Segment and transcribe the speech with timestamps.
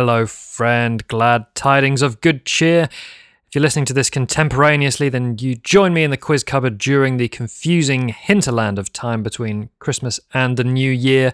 [0.00, 1.04] Hello, friend.
[1.08, 2.82] Glad tidings of good cheer.
[2.82, 7.16] If you're listening to this contemporaneously, then you join me in the quiz cupboard during
[7.16, 11.32] the confusing hinterland of time between Christmas and the New Year.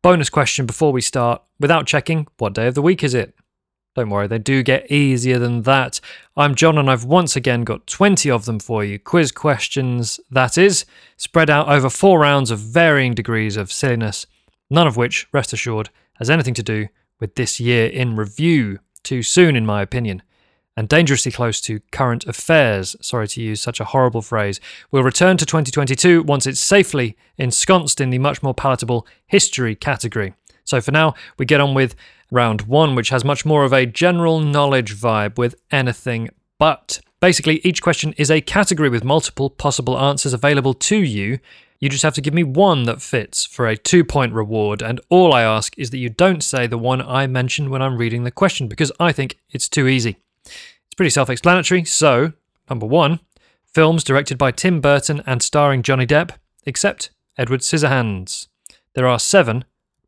[0.00, 3.34] Bonus question before we start without checking, what day of the week is it?
[3.94, 6.00] Don't worry, they do get easier than that.
[6.34, 8.98] I'm Jon, and I've once again got 20 of them for you.
[8.98, 10.86] Quiz questions, that is,
[11.18, 14.24] spread out over four rounds of varying degrees of silliness,
[14.70, 16.88] none of which, rest assured, has anything to do
[17.20, 18.80] with this year in review.
[19.02, 20.22] Too soon, in my opinion
[20.78, 22.94] and dangerously close to current affairs.
[23.00, 24.60] Sorry to use such a horrible phrase.
[24.92, 30.34] We'll return to 2022 once it's safely ensconced in the much more palatable history category.
[30.62, 31.96] So for now, we get on with
[32.30, 36.28] round one, which has much more of a general knowledge vibe with anything
[36.60, 37.00] but.
[37.18, 41.40] Basically, each question is a category with multiple possible answers available to you.
[41.80, 45.00] You just have to give me one that fits for a two point reward, and
[45.08, 48.24] all I ask is that you don't say the one I mentioned when I'm reading
[48.24, 51.84] the question because I think it's too easy It's pretty self explanatory.
[51.84, 52.32] So,
[52.68, 53.20] number one,
[53.64, 56.32] films directed by Tim Burton and starring Johnny Depp,
[56.66, 58.48] except Edward Scissorhands.
[58.94, 59.64] There are seven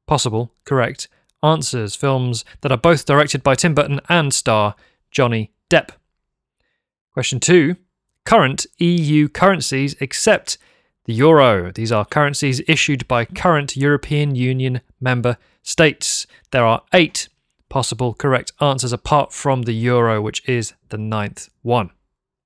[0.06, 1.06] possible correct
[1.42, 4.74] answers, films that are both directed by Tim Burton and star
[5.12, 5.90] Johnny Depp.
[7.12, 7.76] Question two
[8.24, 10.58] current EU currencies except
[11.10, 11.72] euro.
[11.72, 16.26] These are currencies issued by current European Union member states.
[16.50, 17.28] There are eight
[17.68, 21.90] possible correct answers apart from the Euro, which is the ninth one.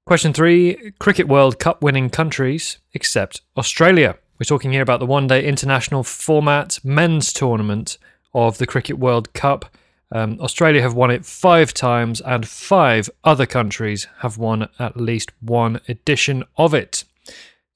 [0.07, 4.17] Question three Cricket World Cup winning countries except Australia.
[4.39, 7.99] We're talking here about the one day international format men's tournament
[8.35, 9.65] of the Cricket World Cup.
[10.13, 15.33] Um, Australia have won it five times, and five other countries have won at least
[15.41, 17.05] one edition of it.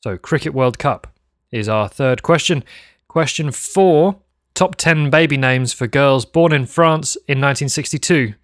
[0.03, 1.09] So, Cricket World Cup
[1.50, 2.62] is our third question.
[3.09, 4.20] Question four
[4.54, 8.34] top 10 baby names for girls born in France in 1962,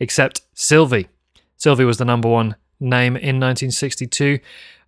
[0.00, 1.08] except Sylvie.
[1.56, 4.38] Sylvie was the number one name in 1962.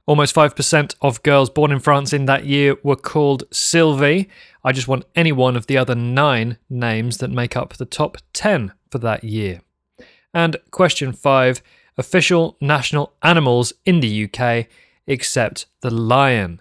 [0.06, 4.28] Almost 5% of girls born in France in that year were called Sylvie.
[4.62, 8.18] I just want any one of the other nine names that make up the top
[8.34, 9.62] 10 for that year.
[10.34, 11.62] And question five
[11.96, 14.66] official national animals in the UK,
[15.06, 16.60] except the lion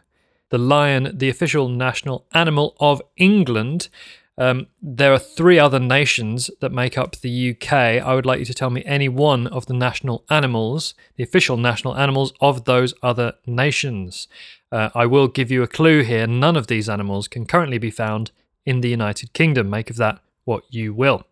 [0.54, 3.90] the lion the official national animal of England.
[4.38, 7.74] Um, there are three other nations that make up the UK.
[7.74, 11.58] I would like you to tell me any one of the national animals, the official
[11.58, 14.28] national animals of those other nations.
[14.72, 16.28] Uh, I will give you a clue here.
[16.28, 18.30] None of these animals can currently be found
[18.64, 19.72] in the United Kingdom.
[19.72, 21.26] Make of that what you will.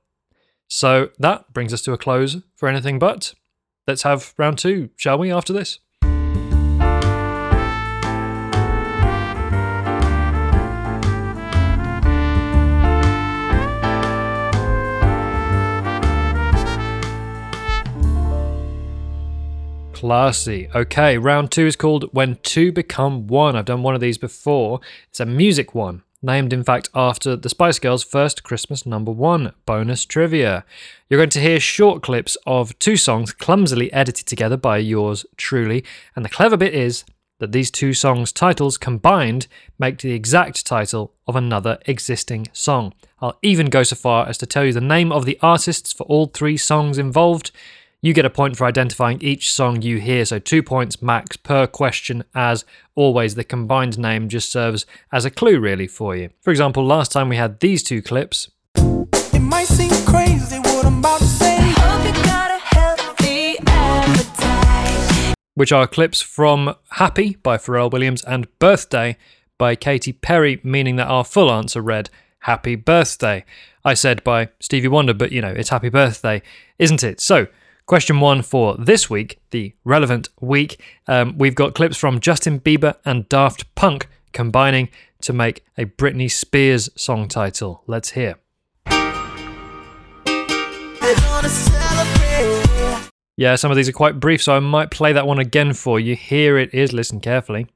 [0.67, 3.35] So that brings us to a close for anything but.
[3.85, 5.77] Let's have round two, shall we, after this?
[20.01, 20.67] Classy.
[20.73, 23.55] Okay, round two is called When Two Become One.
[23.55, 24.79] I've done one of these before.
[25.09, 29.53] It's a music one, named in fact after the Spice Girls' first Christmas number one.
[29.67, 30.65] Bonus trivia.
[31.07, 35.85] You're going to hear short clips of two songs clumsily edited together by yours truly,
[36.15, 37.05] and the clever bit is
[37.37, 39.45] that these two songs' titles combined
[39.77, 42.91] make the exact title of another existing song.
[43.21, 46.05] I'll even go so far as to tell you the name of the artists for
[46.05, 47.51] all three songs involved.
[48.03, 51.67] You get a point for identifying each song you hear, so two points max per
[51.67, 52.23] question.
[52.33, 56.31] As always, the combined name just serves as a clue, really, for you.
[56.41, 58.49] For example, last time we had these two clips.
[65.53, 69.15] Which are clips from Happy by Pharrell Williams and Birthday
[69.59, 72.09] by Katy Perry, meaning that our full answer read
[72.39, 73.45] Happy Birthday.
[73.85, 76.41] I said by Stevie Wonder, but you know, it's Happy Birthday,
[76.79, 77.21] isn't it?
[77.21, 77.45] So,
[77.85, 80.81] Question one for this week, the relevant week.
[81.07, 84.89] Um, we've got clips from Justin Bieber and Daft Punk combining
[85.21, 87.83] to make a Britney Spears song title.
[87.87, 88.37] Let's hear.
[93.37, 95.99] Yeah, some of these are quite brief, so I might play that one again for
[95.99, 96.15] you.
[96.15, 97.67] Here it is, listen carefully.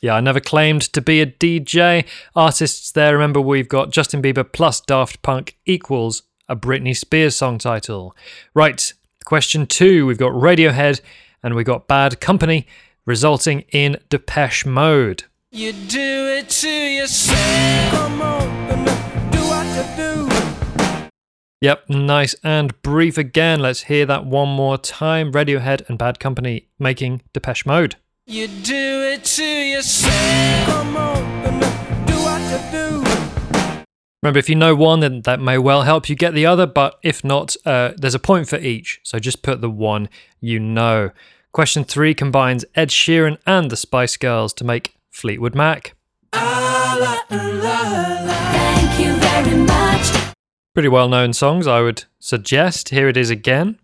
[0.00, 2.06] Yeah, I never claimed to be a DJ.
[2.36, 7.58] Artists there, remember we've got Justin Bieber plus Daft Punk equals a Britney Spears song
[7.58, 8.14] title.
[8.54, 8.92] Right,
[9.24, 11.00] question two we've got Radiohead
[11.42, 12.66] and we've got Bad Company,
[13.06, 15.24] resulting in Depeche Mode.
[15.50, 17.90] You do it to yourself.
[17.90, 18.84] Come on,
[19.30, 21.08] do what you do.
[21.60, 23.58] Yep, nice and brief again.
[23.58, 25.32] Let's hear that one more time.
[25.32, 27.96] Radiohead and Bad Company making Depeche Mode.
[28.30, 28.74] You do
[29.10, 30.66] it to yourself.
[30.66, 31.60] Come on,
[32.04, 33.02] do what you do.
[34.22, 36.98] Remember, if you know one, then that may well help you get the other, but
[37.02, 40.10] if not, uh, there's a point for each, so just put the one
[40.42, 41.10] you know.
[41.52, 45.94] Question three combines Ed Sheeran and the Spice Girls to make Fleetwood Mac.
[46.34, 46.60] Thank
[49.00, 50.34] you very much.
[50.74, 52.90] Pretty well known songs, I would suggest.
[52.90, 53.78] Here it is again.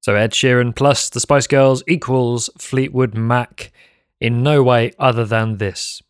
[0.00, 3.72] So Ed Sheeran plus the Spice Girls equals Fleetwood Mac
[4.20, 6.02] in no way other than this.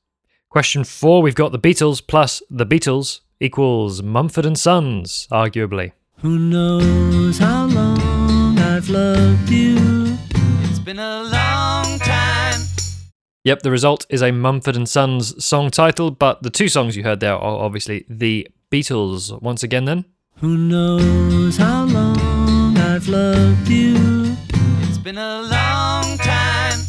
[0.51, 5.93] Question four, we've got the Beatles plus the Beatles equals Mumford and Sons, arguably.
[6.19, 10.17] Who knows how long I've loved you?
[10.63, 12.61] It's been a long time.
[13.45, 17.05] Yep, the result is a Mumford and Sons song title, but the two songs you
[17.05, 19.41] heard there are obviously the Beatles.
[19.41, 20.05] Once again, then.
[20.37, 22.28] Who knows how long
[22.99, 24.37] I've loved you?
[24.81, 26.81] It's been a long time.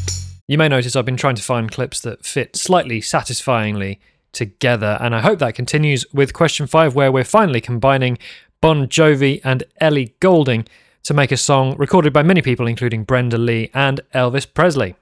[0.47, 3.99] You may notice I've been trying to find clips that fit slightly satisfyingly
[4.31, 8.17] together, and I hope that continues with question five, where we're finally combining
[8.59, 10.65] Bon Jovi and Ellie Goulding
[11.03, 14.95] to make a song recorded by many people, including Brenda Lee and Elvis Presley.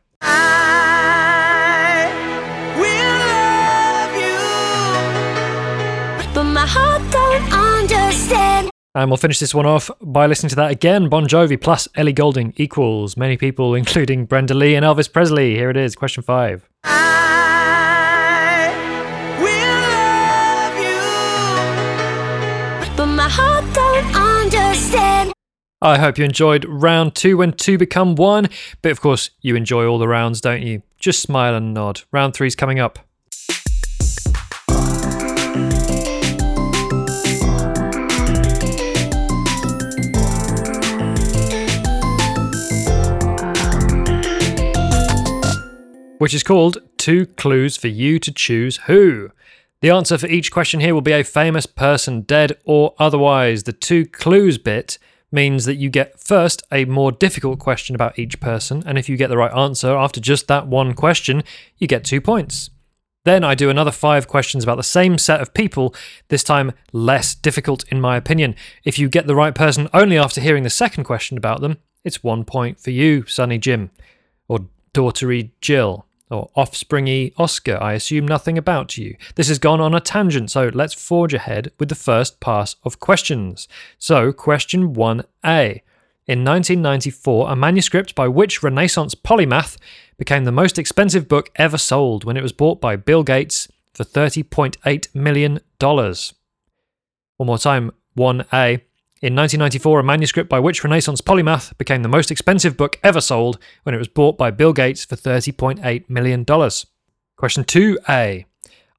[8.98, 11.08] And we'll finish this one off by listening to that again.
[11.08, 15.54] Bon Jovi plus Ellie Goulding equals many people, including Brenda Lee and Elvis Presley.
[15.54, 16.68] Here it is, question five.
[16.84, 18.74] I
[19.40, 20.80] will love
[22.90, 22.96] you.
[22.98, 25.32] But my heart don't understand.
[25.80, 28.50] I hope you enjoyed round two when two become one.
[28.82, 30.82] But of course, you enjoy all the rounds, don't you?
[30.98, 32.02] Just smile and nod.
[32.12, 32.98] Round three's coming up.
[46.20, 49.30] Which is called Two Clues for You to Choose Who.
[49.82, 53.64] The answer for each question here will be a famous person, dead or otherwise.
[53.64, 54.98] The two clues bit
[55.32, 59.16] means that you get first a more difficult question about each person, and if you
[59.16, 61.44] get the right answer after just that one question,
[61.78, 62.72] you get two points.
[63.24, 65.94] Then I do another five questions about the same set of people,
[66.30, 68.56] this time less difficult in my opinion.
[68.84, 72.24] If you get the right person only after hearing the second question about them, it's
[72.24, 73.92] one point for you, Sonny Jim,
[74.48, 74.62] or
[74.96, 77.78] daughtery Jill, or offspringy Oscar.
[77.82, 79.16] I assume nothing about you.
[79.36, 83.00] This has gone on a tangent, so let's forge ahead with the first pass of
[83.00, 83.68] questions.
[83.98, 85.82] So, question 1A.
[86.28, 89.78] In 1994, a manuscript by which Renaissance polymath
[90.18, 94.04] became the most expensive book ever sold when it was bought by Bill Gates for
[94.04, 95.60] $30.8 million.
[95.80, 98.82] One more time, 1A.
[99.20, 103.58] In 1994, a manuscript by which Renaissance polymath became the most expensive book ever sold
[103.82, 106.46] when it was bought by Bill Gates for $30.8 million.
[106.46, 108.46] Question 2A.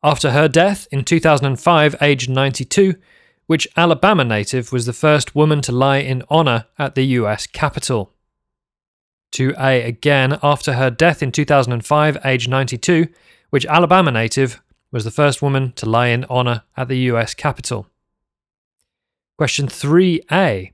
[0.03, 2.97] After her death in 2005, aged 92,
[3.47, 8.13] which Alabama native was the first woman to lie in honor at the US Capitol?
[9.33, 10.37] 2A again.
[10.43, 13.07] After her death in 2005, aged 92,
[13.51, 14.61] which Alabama native
[14.91, 17.87] was the first woman to lie in honor at the US Capitol?
[19.39, 20.73] Question 3A.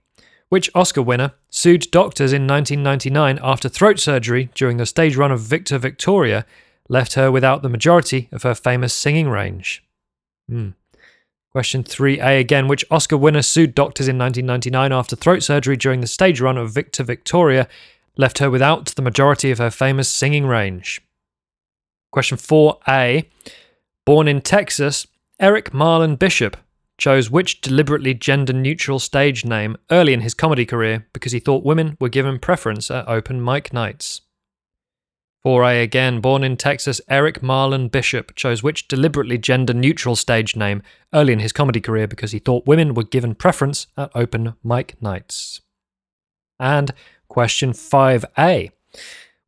[0.49, 5.41] Which Oscar winner sued doctors in 1999 after throat surgery during the stage run of
[5.41, 6.47] Victor Victoria
[6.89, 9.85] left her without the majority of her famous singing range?
[10.49, 10.71] Hmm.
[11.53, 12.67] Question 3A again.
[12.67, 16.73] Which Oscar winner sued doctors in 1999 after throat surgery during the stage run of
[16.73, 17.69] Victor Victoria
[18.17, 21.03] left her without the majority of her famous singing range?
[22.11, 23.27] Question 4A.
[24.07, 25.07] Born in Texas,
[25.39, 26.57] Eric Marlon Bishop
[26.99, 31.65] chose which deliberately gender neutral stage name early in his comedy career because he thought
[31.65, 34.21] women were given preference at open mic nights.
[35.45, 40.83] 4A again, born in Texas, Eric Marlon Bishop chose which deliberately gender neutral stage name
[41.13, 45.01] early in his comedy career because he thought women were given preference at open mic
[45.03, 45.61] nights.
[46.59, 46.95] And
[47.29, 48.71] question 5A.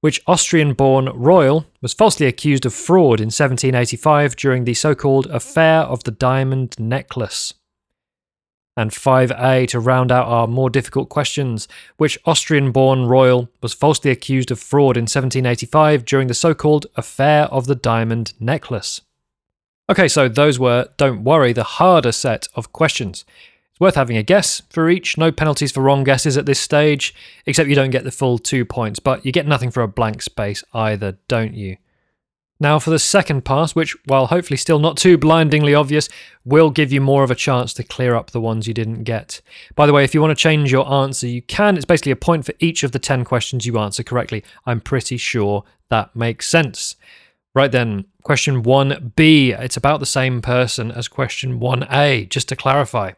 [0.00, 5.26] Which Austrian born royal was falsely accused of fraud in 1785 during the so called
[5.26, 7.54] Affair of the Diamond Necklace?
[8.76, 11.66] And 5A to round out our more difficult questions.
[11.96, 16.86] Which Austrian born royal was falsely accused of fraud in 1785 during the so called
[16.94, 19.00] Affair of the Diamond Necklace?
[19.88, 23.24] Okay, so those were, don't worry, the harder set of questions.
[23.76, 25.18] It's worth having a guess for each.
[25.18, 27.14] No penalties for wrong guesses at this stage,
[27.44, 30.22] except you don't get the full two points, but you get nothing for a blank
[30.22, 31.76] space either, don't you?
[32.58, 36.08] Now, for the second pass, which, while hopefully still not too blindingly obvious,
[36.42, 39.42] will give you more of a chance to clear up the ones you didn't get.
[39.74, 41.76] By the way, if you want to change your answer, you can.
[41.76, 44.42] It's basically a point for each of the 10 questions you answer correctly.
[44.64, 46.96] I'm pretty sure that makes sense.
[47.54, 49.60] Right then, question 1b.
[49.60, 53.12] It's about the same person as question 1a, just to clarify.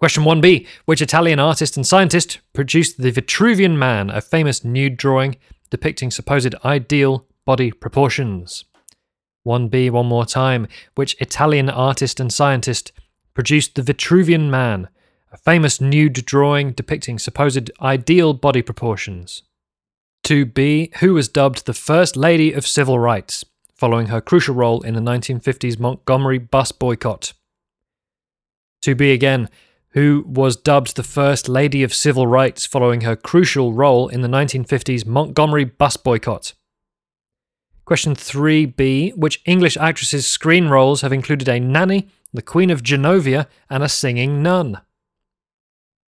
[0.00, 5.36] Question 1b Which Italian artist and scientist produced the Vitruvian Man, a famous nude drawing
[5.68, 8.64] depicting supposed ideal body proportions?
[9.46, 10.66] 1b, one more time.
[10.94, 12.92] Which Italian artist and scientist
[13.34, 14.88] produced the Vitruvian Man,
[15.30, 19.42] a famous nude drawing depicting supposed ideal body proportions?
[20.24, 20.96] 2b.
[20.96, 23.44] Who was dubbed the First Lady of Civil Rights?
[23.80, 27.32] following her crucial role in the 1950s Montgomery bus boycott.
[28.84, 29.48] 2b again,
[29.92, 34.28] who was dubbed the First Lady of Civil Rights following her crucial role in the
[34.28, 36.52] 1950s Montgomery bus boycott.
[37.84, 43.48] Question 3b Which English actresses' screen roles have included a nanny, the Queen of Genovia,
[43.68, 44.80] and a singing nun?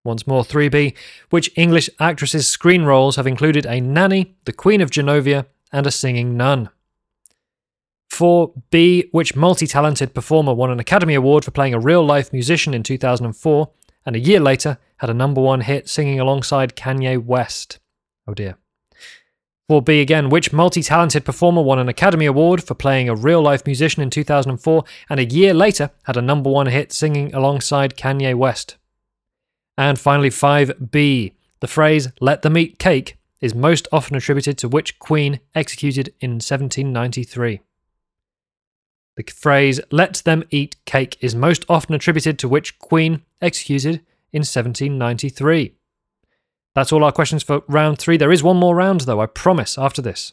[0.04, 0.94] Once more, 3b
[1.30, 5.90] Which English actresses' screen roles have included a nanny, the Queen of Genovia, and a
[5.90, 6.70] singing nun?
[8.12, 12.74] 4B, which multi talented performer won an Academy Award for playing a real life musician
[12.74, 13.70] in 2004
[14.04, 17.78] and a year later had a number one hit singing alongside Kanye West.
[18.28, 18.58] Oh dear.
[19.70, 23.64] 4B again, which multi talented performer won an Academy Award for playing a real life
[23.64, 28.34] musician in 2004 and a year later had a number one hit singing alongside Kanye
[28.34, 28.76] West.
[29.78, 34.98] And finally, 5B, the phrase let them eat cake is most often attributed to which
[34.98, 37.60] queen executed in 1793.
[39.16, 43.96] The phrase let them eat cake is most often attributed to which queen executed
[44.32, 45.74] in 1793.
[46.74, 48.16] That's all our questions for round three.
[48.16, 50.32] There is one more round, though, I promise, after this.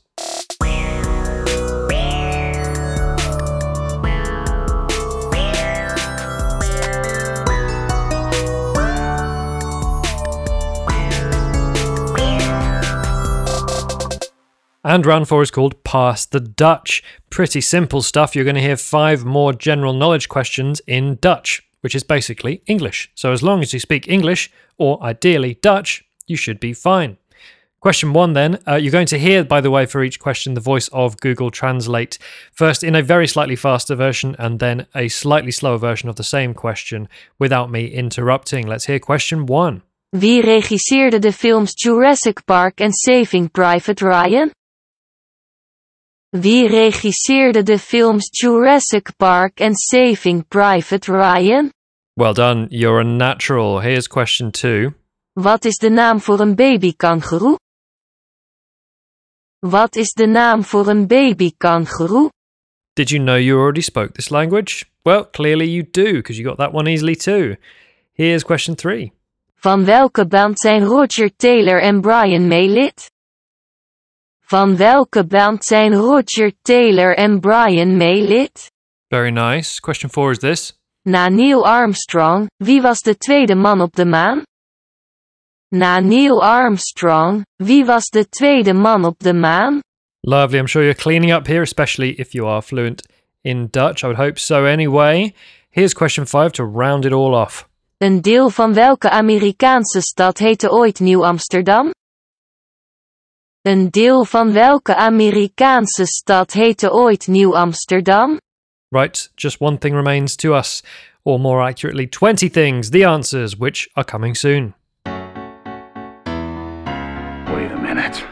[14.90, 17.04] And round four is called Pass the Dutch.
[17.30, 18.36] Pretty simple stuff.
[18.36, 23.12] You're going to hear five more general knowledge questions in Dutch, which is basically English.
[23.14, 27.18] So as long as you speak English, or ideally Dutch, you should be fine.
[27.82, 28.58] Question one, then.
[28.68, 31.52] Uh, you're going to hear, by the way, for each question, the voice of Google
[31.52, 32.18] Translate.
[32.52, 36.24] First in a very slightly faster version, and then a slightly slower version of the
[36.24, 38.66] same question without me interrupting.
[38.66, 39.84] Let's hear question one.
[40.12, 44.52] Wie regisseerde de films Jurassic Park en Saving Private Ryan?
[46.32, 51.72] Wie regisseerde de films Jurassic Park en Saving Private Ryan?
[52.14, 52.68] Well done.
[52.70, 53.80] You're a natural.
[53.80, 54.94] Here's question two.
[55.34, 57.58] Wat is de naam voor een babykangoeroe?
[59.60, 62.30] Wat is de naam voor een babykangoeroe?
[62.94, 64.86] Did you know you already spoke this language?
[65.02, 67.56] Well, clearly you do, because you got that one easily too.
[68.14, 69.12] Here's question three.
[69.56, 73.12] Van welke band zijn Roger Taylor en Brian May lid?
[74.50, 78.72] Van welke band zijn Roger Taylor en Brian May lid?
[79.08, 79.80] Very nice.
[79.80, 80.74] Question four is this.
[81.04, 84.44] Na Neil Armstrong, wie was de tweede man op de maan?
[85.68, 89.80] Na Neil Armstrong, wie was de tweede man op de maan?
[90.20, 90.60] Lovely.
[90.60, 93.08] I'm sure you're cleaning up here, especially if you are fluent
[93.42, 94.04] in Dutch.
[94.04, 95.34] I would hope so anyway.
[95.70, 97.68] Here's question five to round it all off.
[97.98, 101.92] Een deel van welke Amerikaanse stad heette ooit Nieuw Amsterdam?
[103.62, 108.38] Een deel van welke Amerikaanse stad heette ooit Nieuw Amsterdam?
[108.90, 110.84] Right, just one thing remains to us,
[111.24, 114.74] or more accurately, 20 things, the answers, which are coming soon.
[117.54, 118.26] Wait a minute.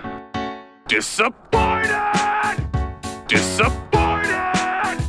[0.86, 2.68] Disappointed!
[3.28, 5.00] Disappointed!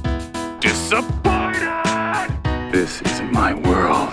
[0.60, 2.72] Disappointed!
[2.72, 4.12] This isn't my world.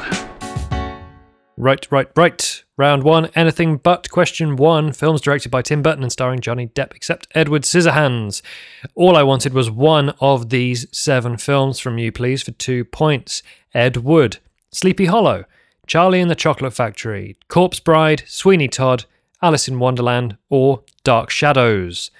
[1.57, 2.64] Right, right, right.
[2.77, 4.09] Round one, anything but.
[4.09, 8.41] Question one, films directed by Tim Burton and starring Johnny Depp, except Edward Scissorhands.
[8.95, 13.43] All I wanted was one of these seven films from you, please, for two points.
[13.73, 14.39] Ed Wood,
[14.71, 15.45] Sleepy Hollow,
[15.87, 19.05] Charlie and the Chocolate Factory, Corpse Bride, Sweeney Todd,
[19.41, 22.11] Alice in Wonderland, or Dark Shadows.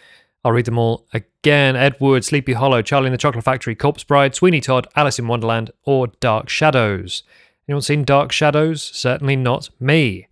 [0.46, 1.76] I'll read them all again.
[1.76, 5.28] Ed Wood, Sleepy Hollow, Charlie and the Chocolate Factory, Corpse Bride, Sweeney Todd, Alice in
[5.28, 7.24] Wonderland, or Dark Shadows.
[7.68, 8.82] Anyone seen Dark Shadows?
[8.82, 10.28] Certainly not me.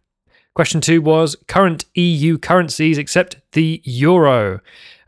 [0.56, 4.60] Question two was current EU currencies except the euro.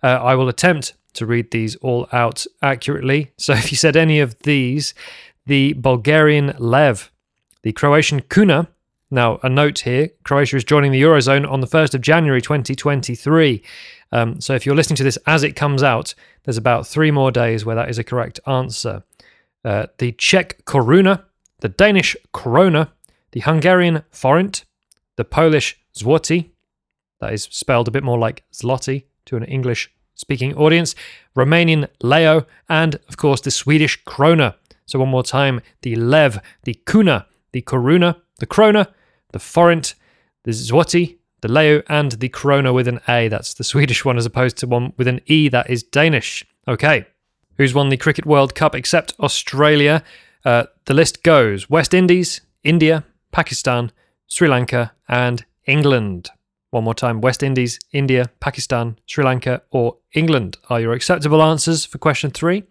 [0.01, 3.31] Uh, I will attempt to read these all out accurately.
[3.37, 4.93] So if you said any of these,
[5.45, 7.11] the Bulgarian lev,
[7.61, 8.69] the Croatian kuna.
[9.11, 13.61] Now, a note here Croatia is joining the Eurozone on the 1st of January 2023.
[14.11, 17.31] Um, so if you're listening to this as it comes out, there's about three more
[17.31, 19.03] days where that is a correct answer.
[19.63, 21.23] Uh, the Czech koruna,
[21.59, 22.87] the Danish krone,
[23.31, 24.65] the Hungarian forint,
[25.15, 26.51] the Polish zloty,
[27.19, 30.95] that is spelled a bit more like zloty to an English speaking audience,
[31.35, 34.55] Romanian leo, and of course the Swedish krona.
[34.85, 38.87] So one more time the lev, the kuna, the koruna, the krona,
[39.31, 39.95] the forint,
[40.43, 43.27] the zloty, the leo, and the krona with an A.
[43.27, 46.45] That's the Swedish one as opposed to one with an E that is Danish.
[46.67, 47.05] Okay.
[47.57, 50.03] Who's won the Cricket World Cup except Australia?
[50.43, 53.91] Uh, the list goes West Indies, India, Pakistan,
[54.27, 56.29] Sri Lanka, and England.
[56.71, 61.85] One more time West Indies, India, Pakistan, Sri Lanka, or England are your acceptable answers
[61.85, 62.63] for question three.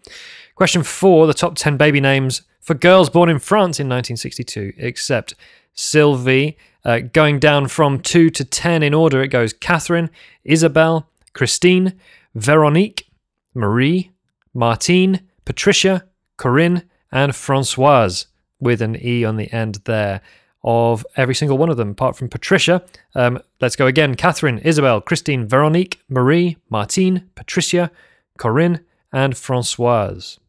[0.55, 5.35] Question four the top 10 baby names for girls born in France in 1962, except
[5.73, 6.57] Sylvie.
[6.83, 10.11] Uh, going down from 2 to 10 in order, it goes Catherine,
[10.43, 11.93] Isabelle, Christine,
[12.35, 13.09] Veronique,
[13.55, 14.11] Marie,
[14.53, 16.05] Martine, Patricia,
[16.37, 18.27] Corinne, and Francoise,
[18.59, 20.21] with an E on the end there
[20.65, 22.83] of every single one of them, apart from Patricia.
[23.13, 27.91] Um, let's go again Catherine, Isabelle, Christine, Veronique, Marie, Martine, Patricia,
[28.39, 30.39] Corinne, and Francoise.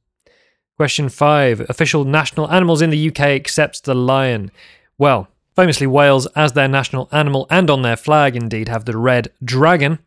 [0.79, 4.51] Question five Official national animals in the UK except the lion.
[4.97, 9.31] Well, famously, Wales, as their national animal and on their flag, indeed, have the red
[9.45, 9.99] dragon.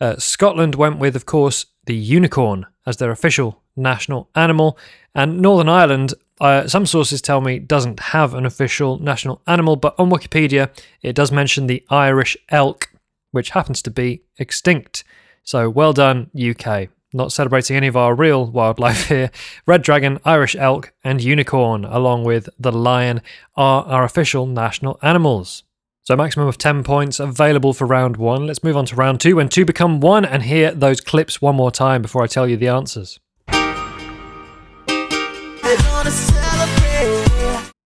[0.00, 4.78] Uh, Scotland went with, of course, the unicorn as their official national animal.
[5.14, 9.94] And Northern Ireland, uh, some sources tell me, doesn't have an official national animal, but
[9.98, 10.70] on Wikipedia,
[11.02, 12.90] it does mention the Irish elk,
[13.30, 15.04] which happens to be extinct.
[15.42, 16.88] So well done, UK.
[17.12, 19.30] Not celebrating any of our real wildlife here.
[19.66, 23.22] Red dragon, Irish elk, and unicorn, along with the lion,
[23.56, 25.62] are our official national animals.
[26.06, 28.46] So, maximum of 10 points available for round one.
[28.46, 31.56] Let's move on to round two when two become one and hear those clips one
[31.56, 33.18] more time before I tell you the answers.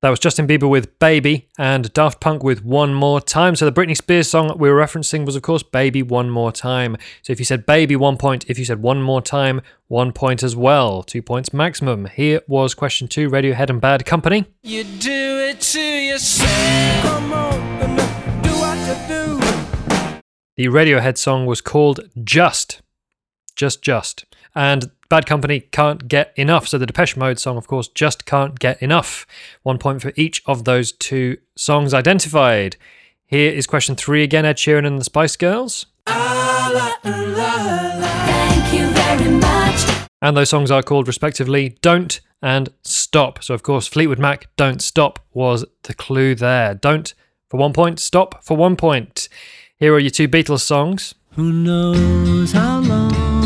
[0.00, 3.56] That was Justin Bieber with Baby and Daft Punk with One More Time.
[3.56, 6.96] So the Britney Spears song we were referencing was, of course, Baby One More Time.
[7.22, 8.44] So if you said Baby, one point.
[8.48, 11.02] If you said One More Time, one point as well.
[11.02, 12.06] Two points maximum.
[12.06, 14.44] Here was question two Radiohead and Bad Company.
[14.62, 17.02] You do it to yourself.
[17.02, 17.96] Come on,
[18.42, 18.50] do
[19.08, 19.40] do.
[20.54, 22.82] The Radiohead song was called Just.
[23.56, 24.26] Just Just.
[24.54, 26.68] And Bad Company can't get enough.
[26.68, 29.26] So the Depeche Mode song, of course, just can't get enough.
[29.62, 32.76] One point for each of those two songs identified.
[33.26, 35.86] Here is question three again Ed Sheeran and the Spice Girls.
[36.06, 36.32] Thank
[38.72, 40.08] you very much.
[40.20, 43.42] And those songs are called respectively Don't and Stop.
[43.42, 46.74] So, of course, Fleetwood Mac, Don't Stop was the clue there.
[46.74, 47.14] Don't
[47.48, 49.28] for one point, stop for one point.
[49.78, 51.14] Here are your two Beatles songs.
[51.32, 53.37] Who knows how long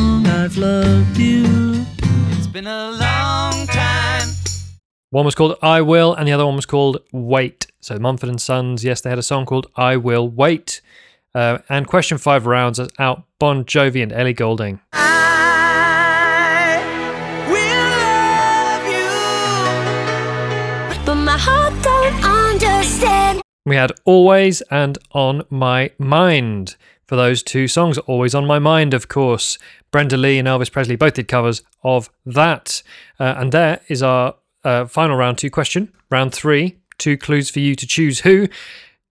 [0.53, 1.87] I've loved you?
[2.33, 4.29] It's been a long time.
[5.09, 7.69] One was called I Will, and the other one was called Wait.
[7.81, 10.83] So Mumford and Sons, yes, they had a song called I Will Wait.
[11.35, 14.81] Uh, and question five rounds is out Bon Jovi and Ellie Goulding.
[14.93, 16.83] I
[17.49, 17.88] will
[18.77, 18.85] love
[20.99, 21.07] you.
[21.07, 23.41] But my heart don't understand.
[23.65, 27.99] We had Always and On My Mind for those two songs.
[27.99, 29.59] Always on My Mind, of course.
[29.91, 32.83] Brenda Lee and Elvis Presley both did covers of that.
[33.21, 34.35] Uh, and there is our
[34.65, 35.93] uh, final round two question.
[36.11, 38.49] Round three, two clues for you to choose who.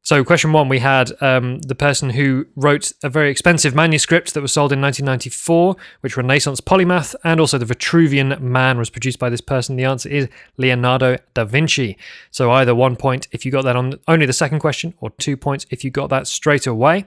[0.03, 4.41] So, question one, we had um, the person who wrote a very expensive manuscript that
[4.41, 9.29] was sold in 1994, which Renaissance Polymath, and also the Vitruvian Man was produced by
[9.29, 9.75] this person.
[9.75, 10.27] The answer is
[10.57, 11.99] Leonardo da Vinci.
[12.31, 15.37] So, either one point if you got that on only the second question, or two
[15.37, 17.05] points if you got that straight away.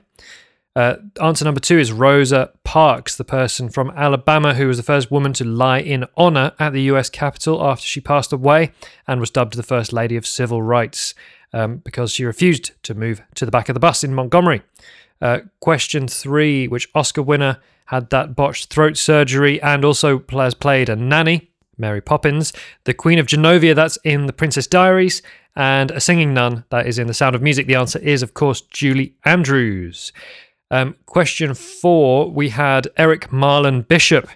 [0.77, 5.09] Uh, answer number two is Rosa Parks, the person from Alabama who was the first
[5.09, 8.73] woman to lie in honor at the US Capitol after she passed away
[9.07, 11.15] and was dubbed the First Lady of Civil Rights
[11.53, 14.63] um, because she refused to move to the back of the bus in Montgomery.
[15.23, 20.89] Uh, question three, which Oscar winner had that botched throat surgery and also has played
[20.89, 25.23] a nanny, Mary Poppins, the Queen of Genovia, that's in The Princess Diaries,
[25.55, 27.69] and a singing nun, that is in The Sound of Music.
[27.69, 30.13] The answer is, of course, Julie Andrews.
[30.75, 34.29] Um, question four, we had Eric Marlon Bishop,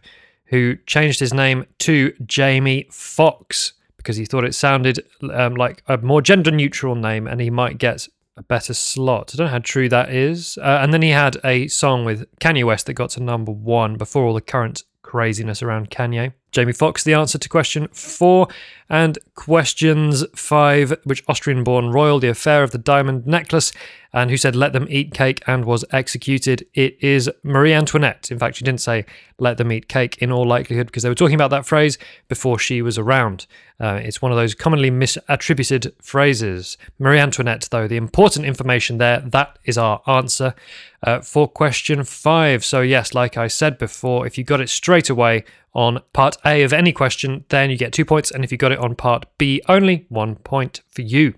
[0.46, 5.98] who changed his name to Jamie Foxx because he thought it sounded um, like a
[5.98, 9.33] more gender neutral name and he might get a better slot.
[9.35, 10.57] I don't know how true that is.
[10.59, 13.96] Uh, and then he had a song with Kanye West that got to number one
[13.96, 16.35] before all the current craziness around Kanye.
[16.50, 18.48] Jamie Foxx, the answer to question four.
[18.90, 23.70] And questions five, which Austrian born royal, the affair of the diamond necklace,
[24.14, 26.66] and who said, let them eat cake and was executed.
[26.72, 28.30] It is Marie Antoinette.
[28.30, 29.04] In fact, she didn't say,
[29.38, 32.58] let them eat cake in all likelihood, because they were talking about that phrase before
[32.58, 33.46] she was around.
[33.78, 36.78] Uh, it's one of those commonly misattributed phrases.
[36.98, 40.54] Marie Antoinette, though, the important information there, that is our answer
[41.02, 42.64] uh, for question five.
[42.64, 46.62] So, yes, like I said before, if you got it straight away on part A
[46.62, 48.31] of any question, then you get two points.
[48.31, 51.35] And if you got it on part B only, one point for you.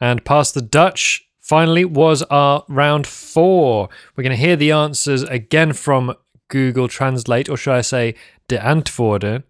[0.00, 3.88] And Pass the Dutch, finally, was our round four.
[4.16, 6.14] We're going to hear the answers again from
[6.48, 8.14] Google Translate, or should I say,
[8.48, 9.44] de antwoorden.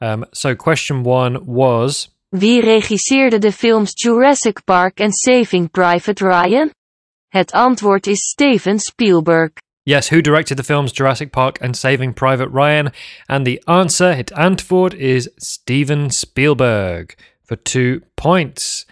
[0.00, 2.08] Um, so, question one was.
[2.30, 6.70] Wie regisseerde de films Jurassic Park en Saving Private Ryan?
[7.28, 9.52] Het antwoord is Steven Spielberg.
[9.88, 12.90] Yes, who directed the films Jurassic Park and Saving Private Ryan?
[13.28, 18.84] And the answer, het antwoord, is Steven Spielberg for two points.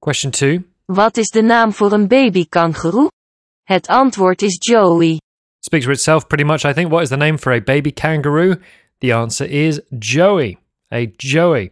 [0.00, 0.64] Question two.
[0.86, 3.10] Wat is de naam voor een babykangoeroe?
[3.62, 5.20] Het antwoord is Joey.
[5.60, 6.90] Speaks for itself pretty much, I think.
[6.90, 8.56] What is the name for a baby kangaroo?
[8.98, 10.58] The answer is Joey.
[10.92, 11.70] A Joey.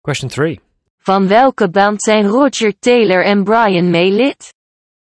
[0.00, 0.60] Question three.
[0.98, 4.54] Van welke band zijn Roger Taylor en Brian May lid?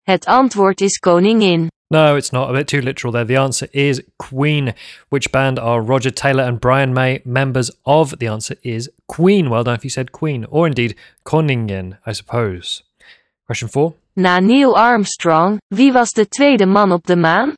[0.03, 1.69] Het antwoord is Koningin.
[1.91, 2.49] No, it's not.
[2.49, 3.25] A bit too literal there.
[3.25, 4.73] The answer is Queen.
[5.09, 8.17] Which band are Roger Taylor and Brian May members of?
[8.17, 9.49] The answer is Queen.
[9.49, 10.45] Well done if you said Queen.
[10.45, 12.83] Or indeed Koningin, I suppose.
[13.45, 13.95] Question four.
[14.15, 17.55] Na Neil Armstrong, wie was de tweede man op de maan?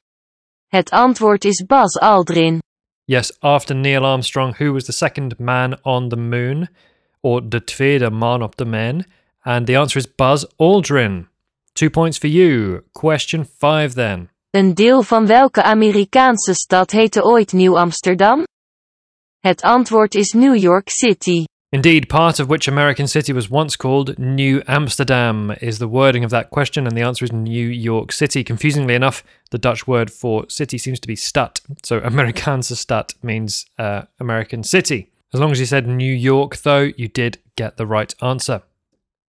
[0.68, 2.60] Het antwoord is Buzz Aldrin.
[3.06, 6.70] Yes, after Neil Armstrong, who was the second man on the moon?
[7.22, 9.06] Or de tweede man op de maan?
[9.46, 11.28] And the answer is Buzz Aldrin.
[11.74, 12.84] Two points for you.
[12.92, 14.30] Question five then.
[14.50, 18.44] Een deel van welke Amerikaanse stad heette ooit Nieuw Amsterdam?
[19.40, 21.44] Het antwoord is New York City.
[21.70, 26.30] Indeed, part of which American city was once called New Amsterdam is the wording of
[26.30, 28.44] that question, and the answer is New York City.
[28.44, 31.60] Confusingly enough, the Dutch word for city seems to be stad.
[31.82, 35.10] So Amerikaanse stad means uh, American city.
[35.34, 38.62] As long as you said New York, though, you did get the right answer.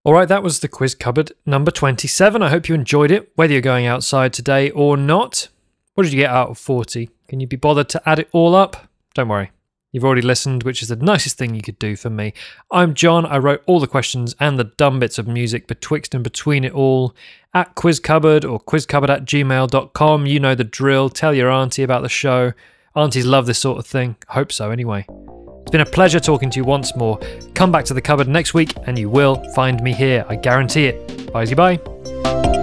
[0.06, 2.42] All right, that was the quiz cupboard number 27.
[2.42, 5.50] I hope you enjoyed it, whether you're going outside today or not.
[5.94, 7.10] What did you get out of 40?
[7.28, 8.88] Can you be bothered to add it all up?
[9.14, 9.52] Don't worry.
[9.92, 12.34] You've already listened, which is the nicest thing you could do for me.
[12.72, 13.26] I'm Jon.
[13.26, 16.74] I wrote all the questions and the dumb bits of music betwixt and between it
[16.74, 17.14] all
[17.54, 20.26] at quizcupboard or quizcupboard at gmail.com.
[20.26, 21.10] You know the drill.
[21.10, 22.54] Tell your auntie about the show.
[22.96, 24.16] Aunties love this sort of thing.
[24.30, 25.06] Hope so, anyway.
[25.69, 27.19] It's been a pleasure talking to you once more.
[27.53, 30.25] Come back to the cupboard next week and you will find me here.
[30.27, 31.32] I guarantee it.
[31.32, 32.59] Bye bye.